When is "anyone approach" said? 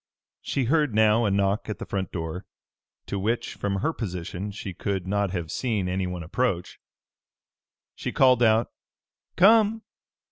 5.87-6.79